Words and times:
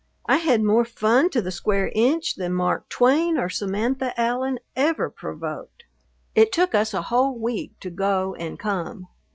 I 0.25 0.37
had 0.37 0.63
more 0.63 0.83
fun 0.83 1.29
to 1.29 1.43
the 1.43 1.51
square 1.51 1.91
inch 1.93 2.33
than 2.33 2.53
Mark 2.53 2.89
Twain 2.89 3.37
or 3.37 3.49
Samantha 3.49 4.19
Allen 4.19 4.57
ever 4.75 5.11
provoked. 5.11 5.83
It 6.33 6.51
took 6.51 6.73
us 6.73 6.95
a 6.95 7.03
whole 7.03 7.37
week 7.37 7.79
to 7.81 7.91
go 7.91 8.33
and 8.33 8.57
come. 8.57 9.09